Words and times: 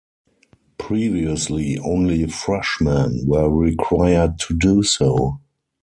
Previously 0.79 1.77
only 1.77 2.25
freshmen 2.25 3.21
were 3.27 3.47
required 3.51 4.39
to 4.39 4.55
do 4.57 4.81
so. 4.81 5.37